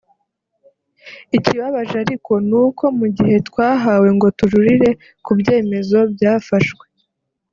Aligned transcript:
Ikibabaje 1.37 1.95
ariko 2.05 2.31
ni 2.47 2.55
uko 2.63 2.83
mu 2.99 3.07
gihe 3.17 3.35
twahawe 3.47 4.07
ngo 4.15 4.27
tujurire 4.37 4.89
ku 5.23 5.31
byemezo 5.39 5.99
byafashwe 6.15 6.85